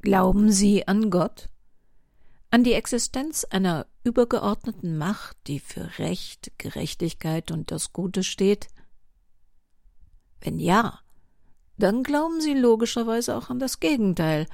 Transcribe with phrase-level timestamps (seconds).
[0.00, 1.48] Glauben Sie an Gott?
[2.50, 8.68] An die Existenz einer übergeordneten Macht, die für Recht, Gerechtigkeit und das Gute steht?
[10.40, 11.00] Wenn ja,
[11.78, 14.46] dann glauben Sie logischerweise auch an das Gegenteil,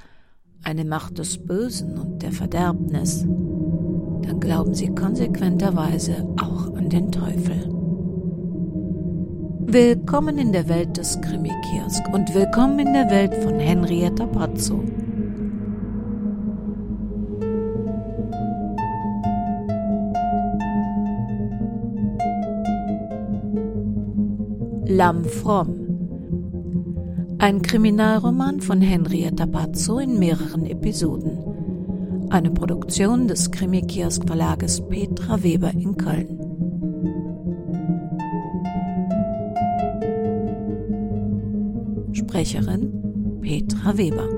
[0.63, 3.21] eine Macht des Bösen und der Verderbnis.
[3.21, 7.69] Dann glauben Sie konsequenterweise auch an den Teufel.
[9.67, 14.83] Willkommen in der Welt des Krimi-Kiosk und willkommen in der Welt von Henrietta Brazzo.
[24.97, 25.75] Lamm Fromm.
[27.37, 32.29] Ein Kriminalroman von Henrietta Pazzo in mehreren Episoden.
[32.29, 36.39] Eine Produktion des Krimikiosk Verlages Petra Weber in Köln.
[42.13, 44.29] Sprecherin Petra Weber.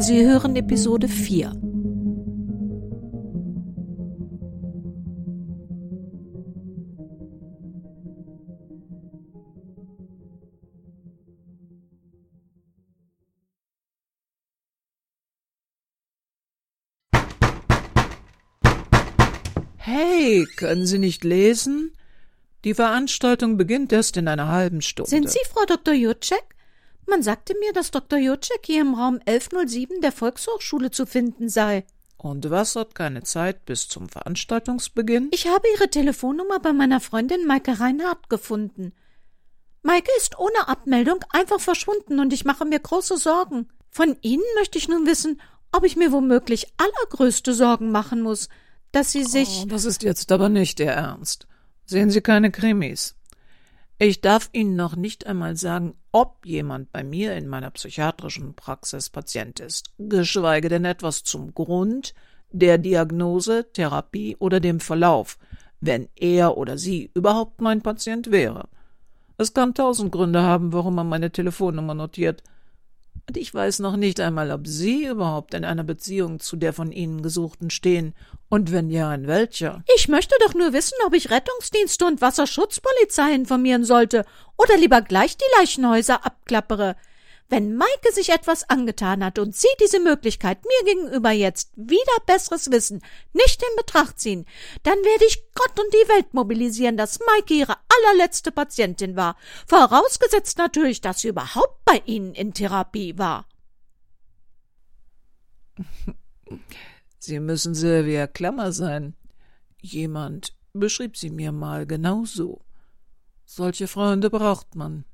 [0.00, 1.69] Sie hören Episode 4.
[20.30, 21.92] Hey, können Sie nicht lesen?
[22.62, 25.10] Die Veranstaltung beginnt erst in einer halben Stunde.
[25.10, 25.92] Sind Sie Frau Dr.
[25.92, 26.44] Jutschek?
[27.08, 28.16] Man sagte mir, dass Dr.
[28.16, 31.84] Jutschek hier im Raum 1107 der Volkshochschule zu finden sei.
[32.16, 35.30] Und was hat keine Zeit bis zum Veranstaltungsbeginn?
[35.32, 38.92] Ich habe Ihre Telefonnummer bei meiner Freundin Maike Reinhardt gefunden.
[39.82, 43.68] Maike ist ohne Abmeldung einfach verschwunden und ich mache mir große Sorgen.
[43.88, 45.40] Von Ihnen möchte ich nun wissen,
[45.72, 48.48] ob ich mir womöglich allergrößte Sorgen machen muss
[48.92, 49.62] dass Sie sich.
[49.62, 51.46] Oh, das ist jetzt aber nicht Ihr Ernst.
[51.86, 53.16] Sehen Sie keine Krimis.
[53.98, 59.10] Ich darf Ihnen noch nicht einmal sagen, ob jemand bei mir in meiner psychiatrischen Praxis
[59.10, 62.14] Patient ist, geschweige denn etwas zum Grund,
[62.50, 65.38] der Diagnose, Therapie oder dem Verlauf,
[65.80, 68.68] wenn er oder sie überhaupt mein Patient wäre.
[69.36, 72.42] Es kann tausend Gründe haben, warum man meine Telefonnummer notiert.
[73.28, 76.92] Und ich weiß noch nicht einmal, ob Sie überhaupt in einer Beziehung zu der von
[76.92, 78.14] Ihnen Gesuchten stehen,
[78.50, 79.84] und wenn ja, in welcher?
[79.94, 84.26] Ich möchte doch nur wissen, ob ich Rettungsdienste und Wasserschutzpolizei informieren sollte
[84.56, 86.96] oder lieber gleich die Leichenhäuser abklappere.
[87.50, 92.70] Wenn Maike sich etwas angetan hat und Sie diese Möglichkeit mir gegenüber jetzt wieder besseres
[92.70, 93.02] Wissen
[93.32, 94.46] nicht in Betracht ziehen,
[94.84, 100.58] dann werde ich Gott und die Welt mobilisieren, dass Maike Ihre allerletzte Patientin war, vorausgesetzt
[100.58, 103.48] natürlich, dass sie überhaupt bei Ihnen in Therapie war.
[107.18, 109.14] Sie müssen Sylvia Klammer sein.
[109.82, 112.62] Jemand beschrieb sie mir mal genau so.
[113.44, 115.04] Solche Freunde braucht man.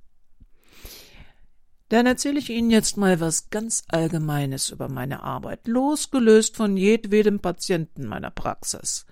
[1.89, 7.39] Dann erzähle ich Ihnen jetzt mal was ganz Allgemeines über meine Arbeit, losgelöst von jedwedem
[7.39, 9.07] Patienten meiner Praxis.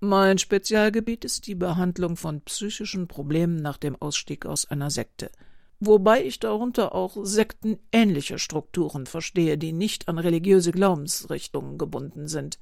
[0.00, 5.32] Mein Spezialgebiet ist die Behandlung von psychischen Problemen nach dem Ausstieg aus einer Sekte,
[5.80, 12.60] wobei ich darunter auch sektenähnliche Strukturen verstehe, die nicht an religiöse Glaubensrichtungen gebunden sind.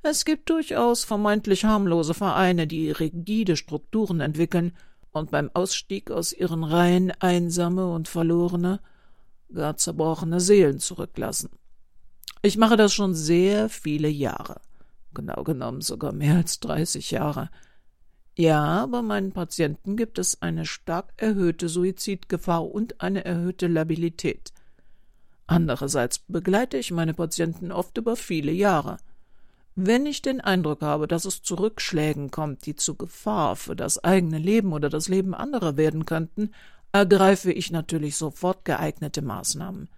[0.00, 4.72] Es gibt durchaus vermeintlich harmlose Vereine, die rigide Strukturen entwickeln
[5.14, 8.80] und beim Ausstieg aus ihren Reihen einsame und verlorene,
[9.52, 11.50] gar zerbrochene Seelen zurücklassen.
[12.42, 14.60] Ich mache das schon sehr viele Jahre,
[15.14, 17.48] genau genommen sogar mehr als dreißig Jahre.
[18.36, 24.52] Ja, bei meinen Patienten gibt es eine stark erhöhte Suizidgefahr und eine erhöhte Labilität.
[25.46, 28.98] Andererseits begleite ich meine Patienten oft über viele Jahre–
[29.76, 34.02] wenn ich den Eindruck habe, dass es zu Rückschlägen kommt, die zu Gefahr für das
[34.02, 36.52] eigene Leben oder das Leben anderer werden könnten,
[36.92, 39.88] ergreife ich natürlich sofort geeignete Maßnahmen,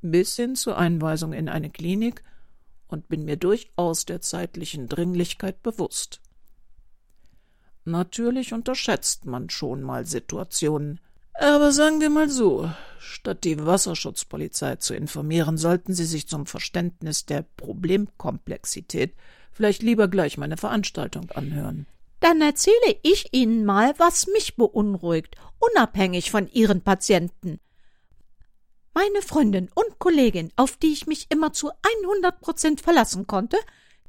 [0.00, 2.24] bis hin zur Einweisung in eine Klinik
[2.88, 6.22] und bin mir durchaus der zeitlichen Dringlichkeit bewusst.
[7.84, 11.00] Natürlich unterschätzt man schon mal Situationen,
[11.34, 17.26] aber sagen wir mal so, statt die Wasserschutzpolizei zu informieren, sollten Sie sich zum Verständnis
[17.26, 19.14] der Problemkomplexität
[19.52, 21.86] vielleicht lieber gleich meine Veranstaltung anhören.
[22.20, 27.60] Dann erzähle ich Ihnen mal, was mich beunruhigt, unabhängig von Ihren Patienten.
[28.92, 31.70] Meine Freundin und Kollegin, auf die ich mich immer zu
[32.04, 33.56] 100 Prozent verlassen konnte,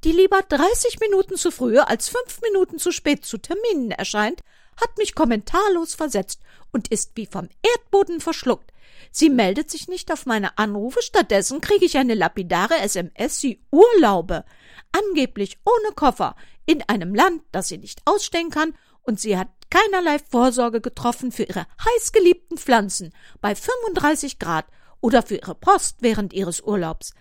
[0.04, 4.42] die lieber 30 Minuten zu früh als fünf Minuten zu spät zu Terminen erscheint,
[4.76, 6.42] hat mich kommentarlos versetzt
[6.72, 8.72] und ist wie vom Erdboden verschluckt.
[9.12, 14.46] Sie meldet sich nicht auf meine Anrufe, stattdessen kriege ich eine lapidare SMS, sie urlaube.
[14.92, 16.36] Angeblich ohne Koffer,
[16.66, 18.74] in einem Land, das sie nicht ausstehen kann
[19.04, 24.66] und sie hat keinerlei Vorsorge getroffen für ihre heißgeliebten Pflanzen bei 35 Grad
[25.00, 27.14] oder für ihre Post während ihres Urlaubs.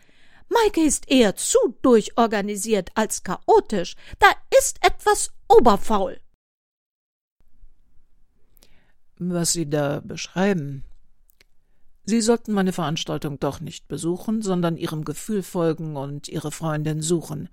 [0.49, 3.94] Maike ist eher zu durchorganisiert als chaotisch.
[4.19, 4.26] Da
[4.58, 6.20] ist etwas oberfaul.
[9.22, 10.82] Was Sie da beschreiben.
[12.06, 17.50] Sie sollten meine Veranstaltung doch nicht besuchen, sondern Ihrem Gefühl folgen und Ihre Freundin suchen.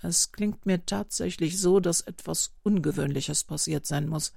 [0.00, 4.32] Es klingt mir tatsächlich so, dass etwas Ungewöhnliches passiert sein muss.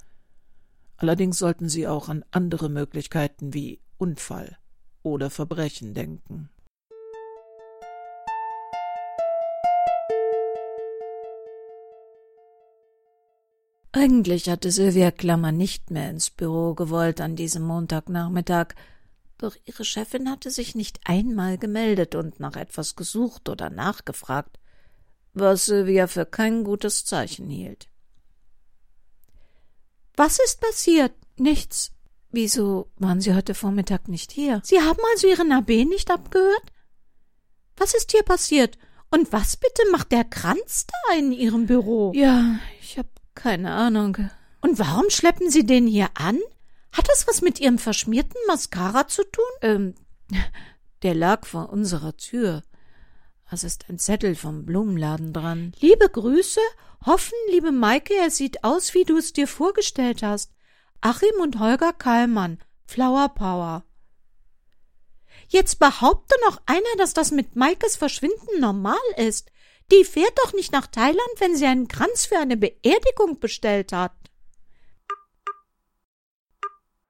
[0.98, 4.58] Allerdings sollten Sie auch an andere Möglichkeiten wie Unfall
[5.04, 6.50] oder Verbrechen denken.
[13.92, 18.76] Eigentlich hatte Sylvia Klammer nicht mehr ins Büro gewollt an diesem Montagnachmittag,
[19.40, 24.60] doch ihre Chefin hatte sich nicht einmal gemeldet und nach etwas gesucht oder nachgefragt,
[25.34, 27.88] was Sylvia für kein gutes Zeichen hielt.
[30.16, 31.14] Was ist passiert?
[31.38, 31.92] Nichts.
[32.32, 34.62] Wieso waren Sie heute Vormittag nicht hier?
[34.64, 36.74] Sie haben also Ihren AB nicht abgehört?
[37.78, 38.78] Was ist hier passiert?
[39.10, 42.12] Und was bitte macht der Kranz da in Ihrem Büro?
[42.14, 43.08] Ja, ich hab
[43.40, 44.18] keine Ahnung.
[44.62, 46.38] Und warum schleppen Sie den hier an?
[46.92, 49.46] Hat das was mit Ihrem verschmierten Mascara zu tun?
[49.62, 49.96] Ähm,
[51.04, 52.64] der lag vor unserer Tür.
[53.50, 55.72] Es ist ein Zettel vom Blumenladen dran.
[55.80, 56.60] Liebe Grüße,
[57.06, 60.52] hoffen, liebe Maike, er sieht aus, wie du es dir vorgestellt hast.
[61.00, 63.86] Achim und Holger Kallmann, Flower Power.
[65.48, 69.50] Jetzt behaupte noch einer, dass das mit Maikes Verschwinden normal ist.
[69.92, 74.14] Die fährt doch nicht nach Thailand, wenn sie einen Kranz für eine Beerdigung bestellt hat.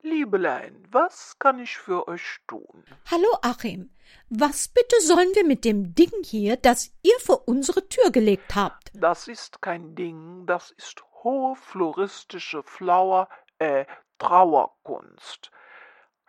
[0.01, 2.85] Liebelein, was kann ich für euch tun?
[3.11, 3.89] Hallo Achim,
[4.29, 8.91] was bitte sollen wir mit dem Ding hier, das ihr vor unsere Tür gelegt habt?
[8.93, 13.27] Das ist kein Ding, das ist hohe floristische Flower,
[13.59, 13.85] äh,
[14.19, 15.51] Trauerkunst.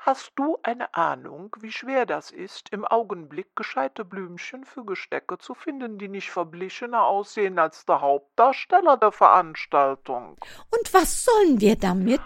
[0.02, 5.54] Hast du eine Ahnung, wie schwer das ist, im Augenblick gescheite Blümchen für Gestecke zu
[5.54, 10.38] finden, die nicht verblichener aussehen als der Hauptdarsteller der Veranstaltung?
[10.70, 12.22] Und was sollen wir damit?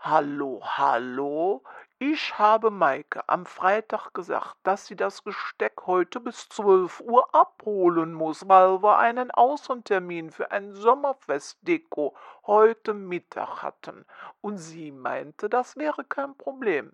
[0.00, 1.62] Hallo, hallo?
[2.00, 8.14] Ich habe Maike am Freitag gesagt, dass sie das Gesteck heute bis zwölf Uhr abholen
[8.14, 12.14] muss, weil wir einen Außentermin für ein Sommerfestdeko
[12.46, 14.04] heute Mittag hatten.
[14.40, 16.92] Und sie meinte, das wäre kein Problem.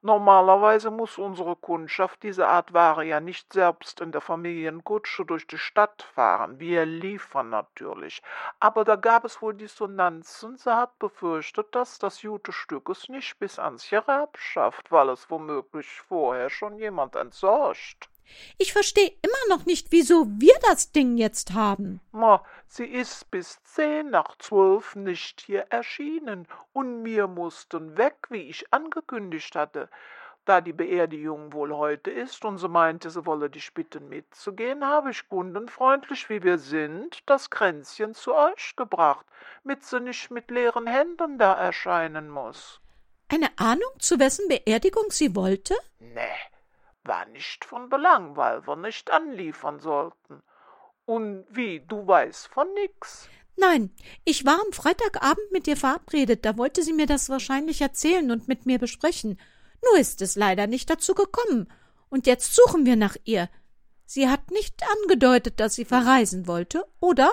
[0.00, 5.58] Normalerweise muss unsere Kundschaft diese Art Ware ja nicht selbst in der Familienkutsche durch die
[5.58, 6.60] Stadt fahren.
[6.60, 8.22] Wir liefern natürlich.
[8.60, 10.56] Aber da gab es wohl Dissonanzen.
[10.56, 15.28] Sie hat befürchtet, dass das gute Stück es nicht bis ans Grab schafft, weil es
[15.30, 18.08] womöglich vorher schon jemand entsorgt.
[18.58, 22.00] Ich verstehe immer noch nicht, wieso wir das Ding jetzt haben.
[22.12, 28.48] Ma, sie ist bis zehn nach zwölf nicht hier erschienen, und wir mussten weg, wie
[28.48, 29.88] ich angekündigt hatte.
[30.44, 35.10] Da die Beerdigung wohl heute ist und sie meinte, sie wolle dich bitten mitzugehen, habe
[35.10, 39.26] ich kundenfreundlich, wie wir sind, das Kränzchen zu euch gebracht,
[39.62, 42.80] mit sie nicht mit leeren Händen da erscheinen muss.
[43.28, 45.74] Eine Ahnung, zu wessen Beerdigung sie wollte?
[45.98, 46.22] Nee,
[47.08, 50.42] war nicht von Belang, weil wir nicht anliefern sollten.
[51.06, 53.28] Und wie, du weißt von nix?
[53.56, 53.90] Nein,
[54.24, 58.46] ich war am Freitagabend mit ihr verabredet, da wollte sie mir das wahrscheinlich erzählen und
[58.46, 59.40] mit mir besprechen.
[59.84, 61.72] Nur ist es leider nicht dazu gekommen,
[62.08, 63.48] und jetzt suchen wir nach ihr.
[64.04, 67.32] Sie hat nicht angedeutet, dass sie verreisen wollte, oder?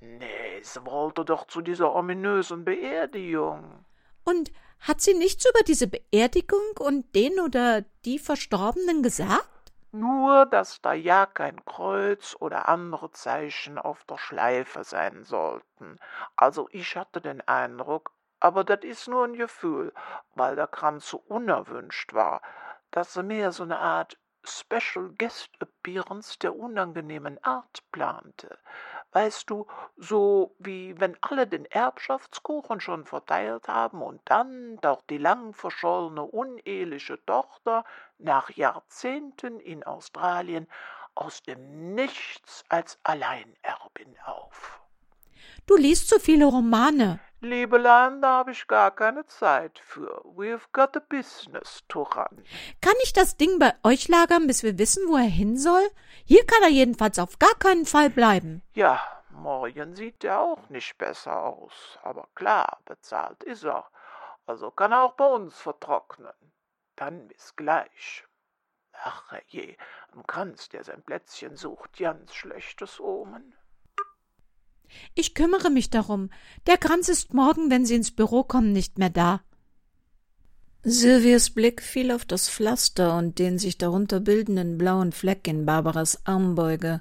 [0.00, 3.84] Nee, sie wollte doch zu dieser ominösen Beerdigung.
[4.24, 4.52] Und
[4.82, 9.48] hat sie nichts über diese Beerdigung und den oder die Verstorbenen gesagt?
[9.92, 15.98] Nur, dass da ja kein Kreuz oder andere Zeichen auf der Schleife sein sollten.
[16.34, 18.10] Also ich hatte den Eindruck,
[18.40, 19.92] aber das ist nur ein Gefühl,
[20.34, 22.40] weil der Kranz so unerwünscht war,
[22.90, 28.58] dass sie mehr so eine Art Special Guest Appearance der unangenehmen Art plante.
[29.12, 29.66] Weißt du,
[29.96, 36.22] so wie wenn alle den Erbschaftskuchen schon verteilt haben und dann doch die lang verschollene
[36.22, 37.84] uneheliche Tochter
[38.18, 40.66] nach Jahrzehnten in Australien
[41.14, 44.81] aus dem Nichts als Alleinerbin auf.
[45.66, 47.20] Du liest so viele Romane.
[47.40, 50.22] Liebelein, da habe ich gar keine Zeit für.
[50.24, 52.44] We've got a business to run.
[52.80, 55.82] Kann ich das Ding bei euch lagern, bis wir wissen, wo er hin soll?
[56.24, 58.62] Hier kann er jedenfalls auf gar keinen Fall bleiben.
[58.74, 61.98] Ja, morgen sieht er auch nicht besser aus.
[62.02, 63.86] Aber klar, bezahlt ist er.
[64.46, 66.32] Also kann er auch bei uns vertrocknen.
[66.94, 68.24] Dann bis gleich.
[68.92, 69.76] Ach je,
[70.14, 73.56] ein Kranz, der sein Plätzchen sucht, ganz schlechtes Omen.
[75.14, 76.30] Ich kümmere mich darum.
[76.66, 79.42] Der Kranz ist morgen, wenn Sie ins Büro kommen, nicht mehr da.
[80.84, 86.26] Silvias Blick fiel auf das Pflaster und den sich darunter bildenden blauen Fleck in Barbaras
[86.26, 87.00] Armbeuge.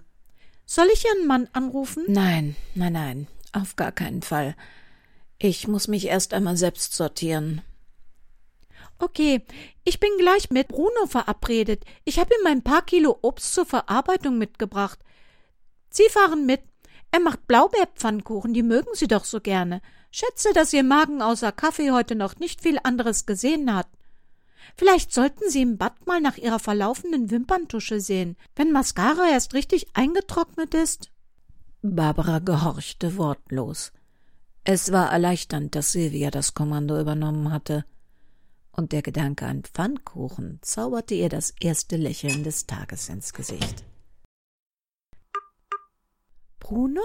[0.66, 2.06] Soll ich Ihren Mann anrufen?
[2.08, 4.56] Nein, nein, nein, auf gar keinen Fall.
[5.40, 7.64] Ich muss mich erst einmal selbst sortieren.
[9.00, 9.42] Okay,
[9.84, 11.84] ich bin gleich mit Bruno verabredet.
[12.06, 15.00] Ich habe ihm ein paar Kilo Obst zur Verarbeitung mitgebracht.
[15.90, 16.62] Sie fahren mit.
[17.12, 19.82] Er macht Blaubeerpfannkuchen, die mögen Sie doch so gerne.
[20.12, 23.88] Schätze, dass Ihr Magen außer Kaffee heute noch nicht viel anderes gesehen hat.
[24.78, 29.88] Vielleicht sollten Sie im Bad mal nach Ihrer verlaufenden Wimperntusche sehen, wenn Mascara erst richtig
[29.94, 31.12] eingetrocknet ist.
[31.82, 33.92] Barbara gehorchte wortlos.
[34.64, 37.84] Es war erleichternd, dass Silvia das Kommando übernommen hatte.
[38.72, 43.84] Und der Gedanke an Pfannkuchen zauberte ihr das erste Lächeln des Tages ins Gesicht.
[46.72, 47.02] Bruno?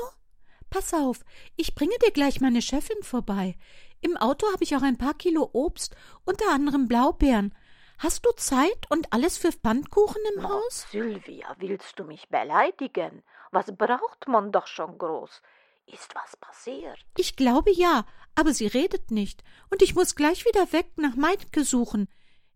[0.71, 1.25] Pass auf,
[1.57, 3.59] ich bringe dir gleich meine Chefin vorbei.
[4.01, 7.53] Im Auto habe ich auch ein paar Kilo Obst, unter anderem Blaubeeren.
[7.99, 10.87] Hast du Zeit und alles für Pfannkuchen im oh, Haus?
[10.93, 13.25] Sylvia, willst du mich beleidigen?
[13.51, 15.43] Was braucht man doch schon groß?
[15.87, 17.05] Ist was passiert?
[17.17, 18.07] Ich glaube ja,
[18.37, 22.09] aber sie redet nicht, und ich muss gleich wieder weg nach Maike suchen.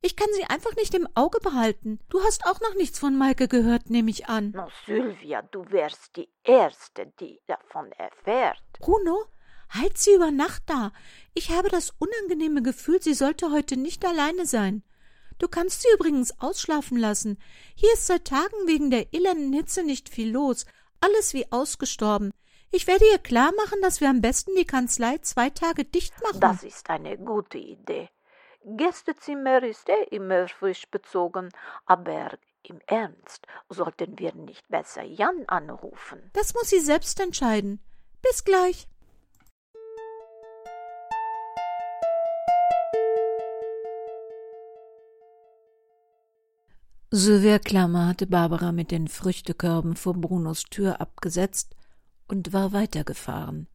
[0.03, 2.01] Ich kann sie einfach nicht im Auge behalten.
[2.09, 4.53] Du hast auch noch nichts von Maike gehört, nehme ich an.
[4.53, 8.63] No, Sylvia, du wärst die Erste, die davon erfährt.
[8.79, 9.27] Bruno,
[9.69, 10.93] halt sie über Nacht da.
[11.35, 14.83] Ich habe das unangenehme Gefühl, sie sollte heute nicht alleine sein.
[15.39, 17.39] Du kannst sie übrigens ausschlafen lassen.
[17.75, 20.65] Hier ist seit Tagen wegen der elenden Hitze nicht viel los.
[21.01, 22.33] Alles wie ausgestorben.
[22.71, 26.41] Ich werde ihr klar machen, dass wir am besten die Kanzlei zwei Tage dicht machen.
[26.41, 28.09] Das ist eine gute Idee.
[28.63, 31.49] Gästezimmer ist eh immer frisch bezogen,
[31.87, 36.31] aber im Ernst, sollten wir nicht besser Jan anrufen?
[36.35, 37.81] Das muss sie selbst entscheiden.
[38.21, 38.87] Bis gleich.
[47.65, 51.75] Klammer hatte Barbara mit den Früchtekörben vor Brunos Tür abgesetzt
[52.29, 53.69] und war weitergefahren.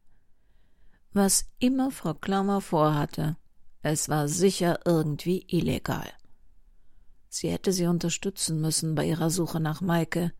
[1.12, 3.36] Was immer Frau Klammer vorhatte,
[3.90, 6.08] es war sicher irgendwie illegal.
[7.28, 10.32] Sie hätte sie unterstützen müssen bei ihrer Suche nach Maike,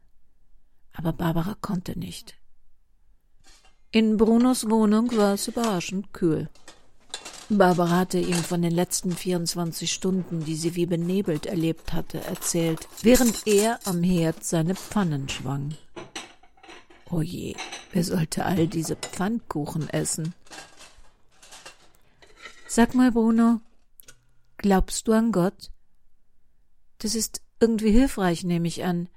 [0.93, 2.35] aber Barbara konnte nicht.
[3.91, 6.49] In Brunos Wohnung war es überraschend kühl.
[7.49, 12.89] Barbara hatte ihm von den letzten 24 Stunden, die sie wie benebelt erlebt hatte, erzählt,
[13.03, 15.75] während er am Herd seine Pfannen schwang.
[17.09, 17.55] Oh je,
[17.93, 20.35] wer sollte all diese Pfannkuchen essen?
[22.69, 23.61] Sag mal, Bruno,
[24.57, 25.71] glaubst du an Gott?
[26.99, 29.09] Das ist irgendwie hilfreich, nehme ich an.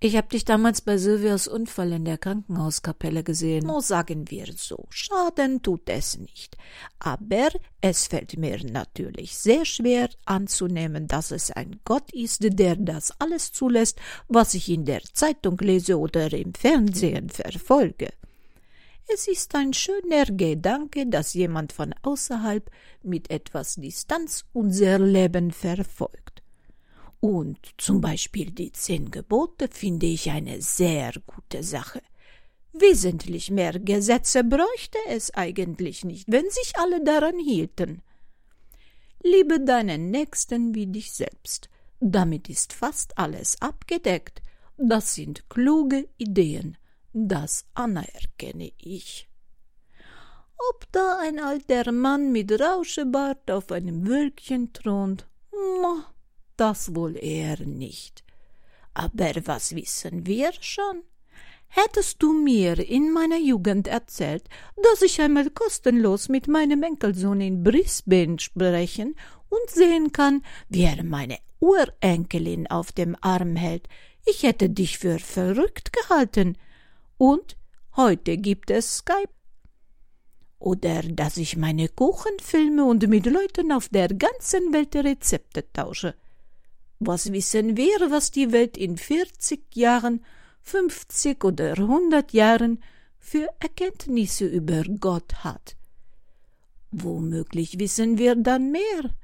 [0.00, 3.64] Ich hab dich damals bei Silvias Unfall in der Krankenhauskapelle gesehen.
[3.64, 6.58] No, sagen wir so, Schaden tut es nicht.
[6.98, 7.48] Aber
[7.80, 13.52] es fällt mir natürlich sehr schwer anzunehmen, dass es ein Gott ist, der das alles
[13.52, 18.10] zulässt, was ich in der Zeitung lese oder im Fernsehen verfolge.
[19.06, 22.70] Es ist ein schöner Gedanke, dass jemand von außerhalb
[23.02, 26.42] mit etwas Distanz unser Leben verfolgt.
[27.20, 32.02] Und zum Beispiel die zehn Gebote finde ich eine sehr gute Sache.
[32.72, 38.02] Wesentlich mehr Gesetze bräuchte es eigentlich nicht, wenn sich alle daran hielten.
[39.22, 41.70] Liebe deinen Nächsten wie dich selbst.
[42.00, 44.42] Damit ist fast alles abgedeckt.
[44.76, 46.76] Das sind kluge Ideen.
[47.16, 49.28] Das anerkenne ich.
[50.68, 55.28] Ob da ein alter Mann mit Rauschebart auf einem Wölkchen thront,
[56.56, 58.24] das wohl eher nicht.
[58.94, 61.02] Aber was wissen wir schon?
[61.68, 64.48] Hättest du mir in meiner Jugend erzählt,
[64.82, 69.14] dass ich einmal kostenlos mit meinem Enkelsohn in Brisbane sprechen
[69.48, 73.88] und sehen kann, wie er meine Urenkelin auf dem Arm hält,
[74.26, 76.58] ich hätte dich für verrückt gehalten.
[77.26, 77.56] Und
[77.96, 79.32] heute gibt es Skype.
[80.58, 86.16] Oder dass ich meine Kuchen filme und mit Leuten auf der ganzen Welt Rezepte tausche.
[86.98, 90.22] Was wissen wir, was die Welt in 40 Jahren,
[90.64, 92.82] 50 oder 100 Jahren
[93.18, 95.76] für Erkenntnisse über Gott hat?
[96.90, 99.14] Womöglich wissen wir dann mehr.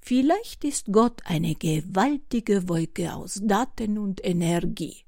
[0.00, 5.04] Vielleicht ist Gott eine gewaltige Wolke aus Daten und Energie.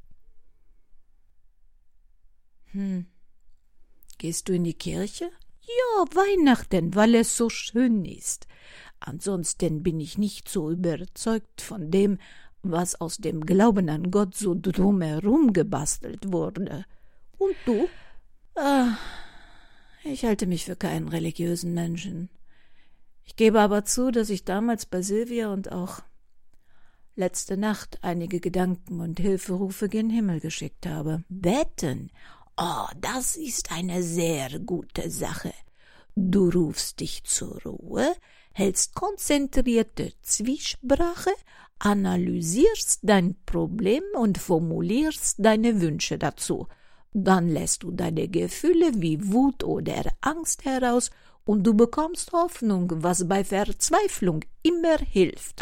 [2.72, 3.06] Hm.
[4.18, 5.30] Gehst du in die Kirche?
[5.62, 8.46] Ja, Weihnachten, weil es so schön ist.
[9.00, 12.18] Ansonsten bin ich nicht so überzeugt von dem,
[12.62, 16.84] was aus dem Glauben an Gott so drumherum gebastelt wurde.
[17.38, 17.88] Und du?
[18.54, 18.96] Ah,
[20.04, 22.28] Ich halte mich für keinen religiösen Menschen.
[23.24, 26.00] Ich gebe aber zu, dass ich damals bei Silvia und auch
[27.14, 31.24] letzte Nacht einige Gedanken und Hilferufe gen Himmel geschickt habe.
[31.28, 32.10] Betten?
[32.56, 35.54] Oh, das ist eine sehr gute Sache.
[36.14, 38.14] Du rufst dich zur Ruhe,
[38.52, 41.32] hältst konzentrierte Zwiesprache,
[41.78, 46.68] analysierst dein Problem und formulierst deine Wünsche dazu.
[47.14, 51.10] Dann lässt du deine Gefühle wie Wut oder Angst heraus
[51.44, 55.60] und du bekommst Hoffnung, was bei Verzweiflung immer hilft.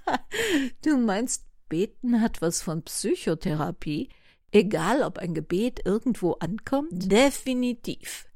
[0.84, 4.08] du meinst, Beten hat was von Psychotherapie?
[4.50, 7.10] Egal, ob ein Gebet irgendwo ankommt?
[7.12, 8.26] Definitiv.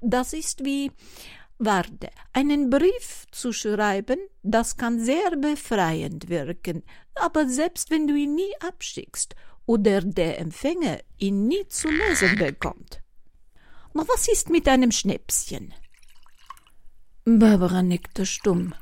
[0.00, 0.90] Das ist wie,
[1.58, 6.82] warte, einen Brief zu schreiben, das kann sehr befreiend wirken,
[7.14, 13.00] aber selbst wenn du ihn nie abschickst oder der Empfänger ihn nie zu lesen bekommt.
[13.94, 15.72] Na, was ist mit einem Schnäpschen?
[17.24, 18.74] Barbara nickte stumm.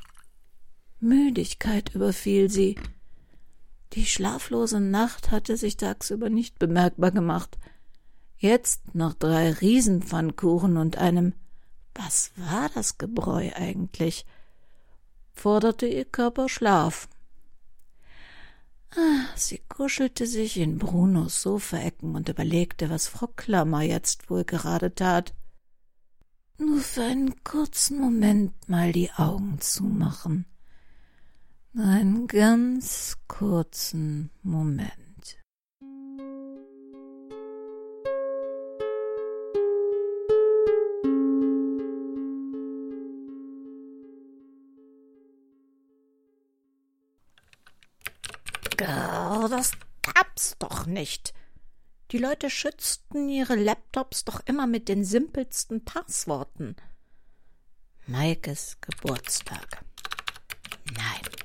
[0.99, 2.75] Müdigkeit überfiel sie.
[3.93, 7.57] Die schlaflose Nacht hatte sich tagsüber nicht bemerkbar gemacht.
[8.37, 11.33] Jetzt, nach drei Riesenpfannkuchen und einem
[11.93, 14.25] Was war das Gebräu eigentlich?
[15.33, 17.09] forderte ihr Körper Schlaf.
[18.95, 24.93] Ah, sie kuschelte sich in Brunos Sofaecken und überlegte, was Frau Klammer jetzt wohl gerade
[24.93, 25.33] tat.
[26.57, 30.45] Nur für einen kurzen Moment mal die Augen zumachen.
[31.73, 34.91] Einen ganz kurzen Moment.
[49.49, 51.33] Das gab's doch nicht.
[52.11, 56.75] Die Leute schützten ihre Laptops doch immer mit den simpelsten Passworten.
[58.07, 59.85] Maikes Geburtstag.
[60.95, 61.40] Nein.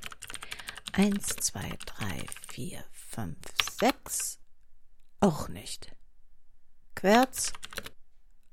[0.99, 3.37] Eins, zwei, drei, vier, fünf,
[3.78, 4.39] sechs.
[5.21, 5.95] Auch nicht.
[6.95, 7.52] Querz.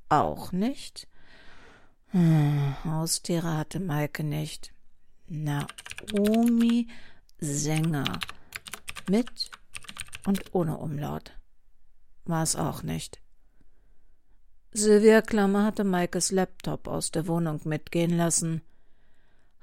[0.10, 1.08] Auch nicht.
[2.08, 4.74] Hm, Haustiere hatte Maike nicht.
[5.28, 6.90] Naomi
[7.40, 8.20] Sänger
[9.10, 9.50] mit
[10.26, 11.32] und ohne Umlaut.
[12.26, 13.22] War es auch nicht.
[14.74, 18.64] Sylvia Klammer hatte Maikes Laptop aus der Wohnung mitgehen lassen.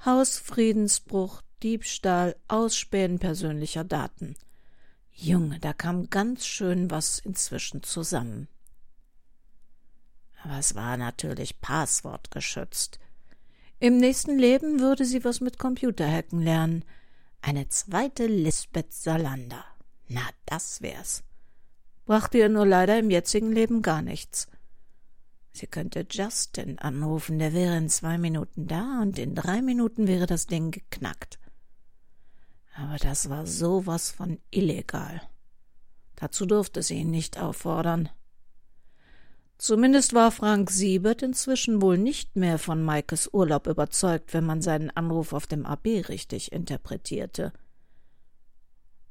[0.03, 4.35] Hausfriedensbruch, Diebstahl, Ausspähen persönlicher Daten.
[5.13, 8.49] Junge, da kam ganz schön was inzwischen zusammen.
[10.43, 12.99] Aber es war natürlich passwortgeschützt.
[13.79, 16.85] Im nächsten Leben würde sie was mit Computerhacken lernen–
[17.43, 19.65] eine zweite Lisbeth Salander.
[20.09, 21.23] Na, das wär's.
[22.05, 24.49] Brachte ihr nur leider im jetzigen Leben gar nichts.
[25.53, 30.27] Sie könnte Justin anrufen, der wäre in zwei Minuten da und in drei Minuten wäre
[30.27, 31.39] das Ding geknackt.
[32.75, 35.23] Aber das war sowas von illegal.
[36.17, 38.09] Dazu durfte sie ihn nicht auffordern.
[39.59, 44.91] Zumindest war Frank Siebert inzwischen wohl nicht mehr von Maikes Urlaub überzeugt, wenn man seinen
[44.91, 47.53] Anruf auf dem AB richtig interpretierte.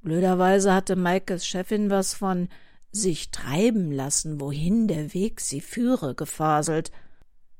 [0.02, 2.50] Blöderweise hatte Maikes Chefin was von
[2.92, 6.92] sich treiben lassen, wohin der Weg sie führe, gefaselt,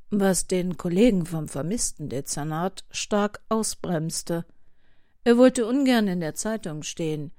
[0.10, 4.46] was den Kollegen vom Vermisstendezernat stark ausbremste.
[5.30, 7.32] Er wollte ungern in der Zeitung stehen,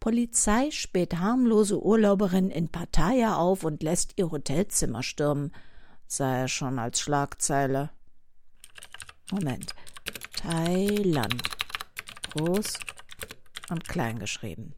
[0.00, 5.50] Polizei späht harmlose Urlauberin in Pattaya auf und lässt ihr Hotelzimmer stürmen,
[6.06, 7.88] sah er schon als Schlagzeile.
[9.30, 9.74] Moment.
[10.34, 11.42] Thailand.
[12.32, 12.74] Groß
[13.70, 14.74] und klein geschrieben.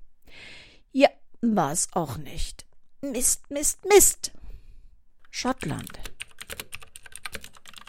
[0.93, 1.09] Ja,
[1.41, 2.67] war es auch nicht.
[3.01, 4.31] Mist, Mist, Mist.
[5.33, 5.99] Schottland.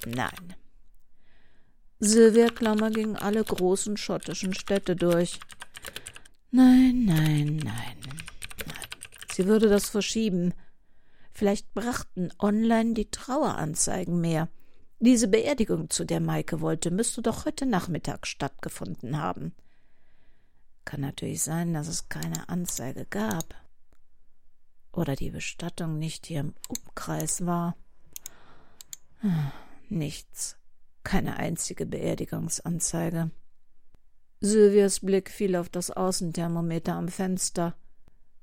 [0.08, 0.56] Nein.
[2.00, 5.40] Sylvia Klammer ging alle großen schottischen Städte durch.
[6.52, 8.88] Nein, nein, nein, nein.
[9.32, 10.54] Sie würde das verschieben.
[11.32, 14.50] Vielleicht brachten online die Traueranzeigen mehr.
[15.00, 19.54] Diese Beerdigung, zu der Maike wollte, müsste doch heute Nachmittag stattgefunden haben.
[20.86, 23.56] Kann natürlich sein, dass es keine Anzeige gab.
[24.94, 27.76] Oder die Bestattung nicht hier im Umkreis war.
[29.90, 30.58] Nichts.
[31.06, 33.30] Keine einzige Beerdigungsanzeige.
[34.42, 37.76] Sylvias Blick fiel auf das Außenthermometer am Fenster.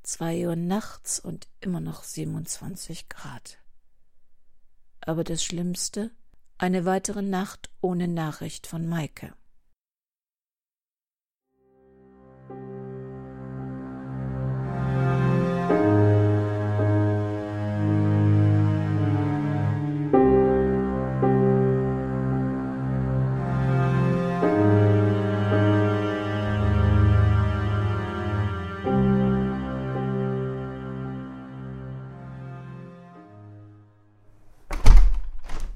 [0.05, 3.59] Zwei Uhr nachts und immer noch 27 Grad.
[5.01, 6.13] Aber das Schlimmste,
[6.57, 9.35] eine weitere Nacht ohne Nachricht von Maike.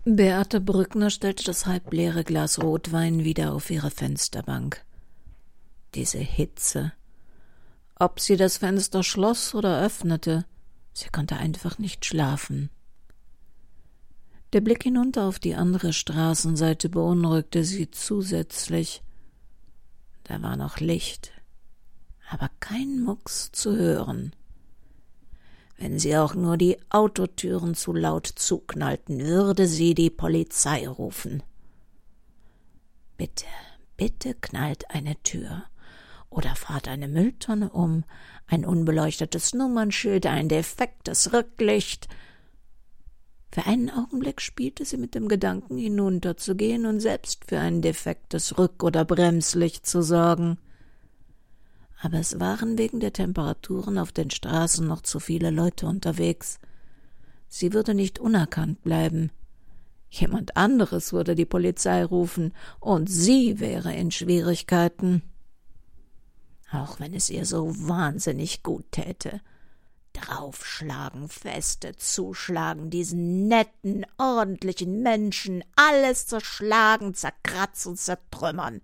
[0.09, 4.85] Beate Brückner stellte das halbleere Glas Rotwein wieder auf ihre Fensterbank.
[5.97, 6.93] Diese Hitze.
[7.97, 10.45] Ob sie das Fenster schloss oder öffnete,
[10.93, 12.71] sie konnte einfach nicht schlafen.
[14.53, 19.03] Der Blick hinunter auf die andere Straßenseite beunruhigte sie zusätzlich.
[20.23, 21.33] Da war noch Licht,
[22.31, 24.37] aber kein Mucks zu hören.
[25.79, 31.43] Wenn sie auch nur die Autotüren zu laut zuknallten, würde sie die Polizei rufen.
[33.19, 33.45] Bitte,
[33.97, 35.65] bitte knallt eine Tür
[36.31, 38.05] oder fahrt eine Mülltonne um,
[38.47, 42.09] ein unbeleuchtetes Nummernschild, ein defektes Rücklicht.
[43.53, 48.83] Für einen Augenblick spielte sie mit dem Gedanken, hinunterzugehen und selbst für ein defektes Rück-
[48.83, 50.59] oder Bremslicht zu sorgen
[52.01, 56.59] aber es waren wegen der Temperaturen auf den Straßen noch zu viele Leute unterwegs.
[57.49, 59.31] Sie würde nicht unerkannt bleiben.
[60.11, 65.23] Jemand anderes würde die Polizei rufen, und sie wäre in Schwierigkeiten.
[66.71, 69.41] Auch wenn es ihr so wahnsinnig gut täte.
[70.13, 78.81] Draufschlagen, Feste zuschlagen, diesen netten, ordentlichen Menschen alles zerschlagen, zerkratzen, zertrümmern.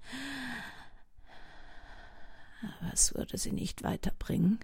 [2.62, 4.58] Aber es würde sie nicht weiterbringen.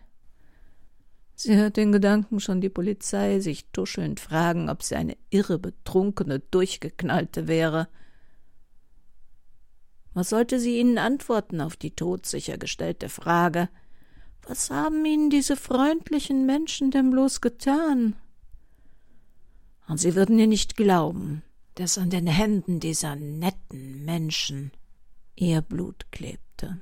[1.35, 6.41] Sie hört den Gedanken schon die Polizei sich tuschelnd fragen, ob sie eine irre, betrunkene,
[6.41, 7.89] durchgeknallte wäre.
[10.15, 13.69] Was sollte sie ihnen antworten auf die todsicher gestellte Frage?
[14.43, 18.17] Was haben ihnen diese freundlichen Menschen denn bloß getan?
[19.87, 21.43] Und sie würden ihr nicht glauben,
[21.77, 24.73] dass an den Händen dieser netten Menschen
[25.37, 26.81] ihr Blut klebte.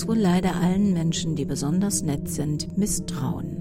[0.00, 3.58] Muss wohl leider allen Menschen, die besonders nett sind, misstrauen.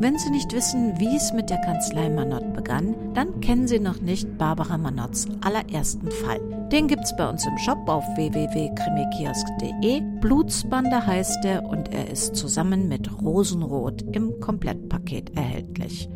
[0.00, 4.00] Wenn Sie nicht wissen, wie es mit der Kanzlei Manott begann, dann kennen Sie noch
[4.00, 6.40] nicht Barbara Manotts allerersten Fall.
[6.72, 10.00] Den gibt's bei uns im Shop auf www.krimikiosk.de.
[10.20, 16.08] Blutsbande heißt er und er ist zusammen mit Rosenrot im Komplettpaket erhältlich.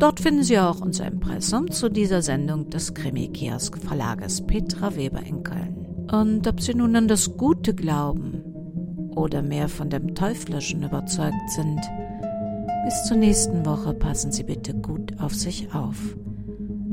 [0.00, 5.44] Dort finden Sie auch unser Impressum zu dieser Sendung des Krimi-Kiosk Verlages Petra Weber in
[5.44, 5.86] Köln.
[6.10, 8.37] Und ob Sie nun an das Gute glauben
[9.18, 11.80] oder mehr von dem Teuflischen überzeugt sind,
[12.84, 16.16] bis zur nächsten Woche passen Sie bitte gut auf sich auf.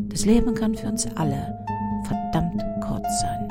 [0.09, 1.57] Das Leben kann für uns alle
[2.05, 3.44] verdammt kurz sein.